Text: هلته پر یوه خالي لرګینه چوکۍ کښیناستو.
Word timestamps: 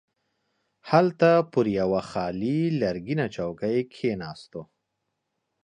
هلته 0.89 1.29
پر 1.51 1.65
یوه 1.79 2.01
خالي 2.11 2.59
لرګینه 2.81 3.25
چوکۍ 3.35 3.77
کښیناستو. 3.91 4.61